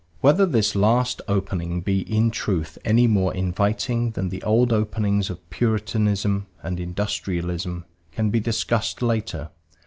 Whether 0.19 0.47
this 0.47 0.75
last 0.75 1.21
opening 1.27 1.81
be 1.81 1.99
in 2.11 2.31
truth 2.31 2.79
any 2.83 3.05
more 3.05 3.35
inviting 3.35 4.09
than 4.09 4.29
the 4.29 4.41
old 4.41 4.73
openings 4.73 5.29
of 5.29 5.47
Puritanism 5.51 6.47
and 6.63 6.79
Industrialism 6.79 7.85
can 8.11 8.31
be 8.31 8.39
discussed 8.39 9.03
later. 9.03 9.51